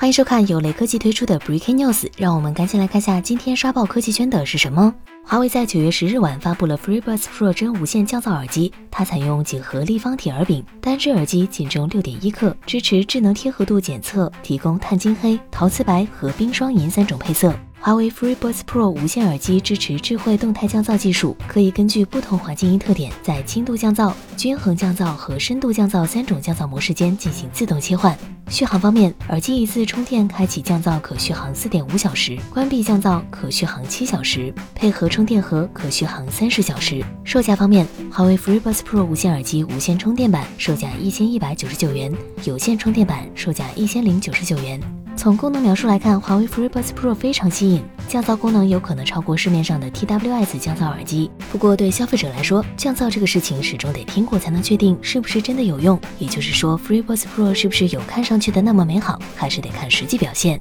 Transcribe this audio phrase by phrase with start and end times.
[0.00, 4.94] 欢迎收看由雷科技推出的 Breaking News，让我们赶紧来看下今天刷爆科技圈的是什么。
[5.24, 17.52] 华为在九月十日晚发布了 FreeBuds Pro 真无线降噪耳机，它采用几何立方体耳柄，单只耳机仅重六点一克，支持智能贴合度检测，提供碳金黑、陶瓷白和冰霜银三种配色。
[17.80, 28.16] 华为 FreeBuds Pro 无线耳机支持智慧动态降噪技术，可以根据不同环境音特点，在轻度降噪、均衡降噪和深度降噪三种降噪模式间进行自动切换。
[28.50, 37.04] 续航方面，耳机一次充电开启降噪可续航四点五小时，关闭降噪可续航七小时，配合充电盒可续航三十小时。
[37.24, 42.12] 售价方面，华为 FreeBuds Pro 无线耳机无线充电版售价一千一百九十九元，
[42.44, 44.97] 有线充电版售价一千零九十九元。
[45.18, 51.28] 从功能描述来看，华为 FreeBuds Pro 非常吸引，降噪功能有可能超过市面上的 TWS 降噪耳机。
[51.50, 56.00] 不过对消费者来说，降噪这个事情始终得听过才能确定是不是真的有用。
[56.20, 60.60] 也就是说，FreeBuds Pro 是不是有看上去的那么美好，还是得看实际表现。